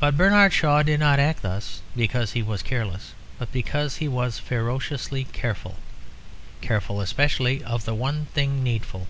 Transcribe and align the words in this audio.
But 0.00 0.18
Bernard 0.18 0.52
Shaw 0.52 0.82
did 0.82 1.00
not 1.00 1.18
act 1.18 1.40
thus 1.40 1.80
because 1.96 2.32
he 2.32 2.42
was 2.42 2.60
careless, 2.60 3.14
but 3.38 3.50
because 3.52 3.96
he 3.96 4.06
was 4.06 4.38
ferociously 4.38 5.24
careful, 5.32 5.76
careful 6.60 7.00
especially 7.00 7.64
of 7.64 7.86
the 7.86 7.94
one 7.94 8.26
thing 8.34 8.62
needful. 8.62 9.06